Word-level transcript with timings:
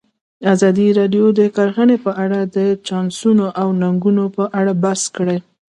ازادي 0.53 0.87
راډیو 0.99 1.25
د 1.39 1.41
کرهنه 1.55 1.95
په 2.05 2.11
اړه 2.23 2.39
د 2.55 2.57
چانسونو 2.87 3.45
او 3.61 3.67
ننګونو 3.81 4.23
په 4.35 4.43
اړه 4.59 4.71
بحث 4.83 5.01
کړی. 5.17 5.37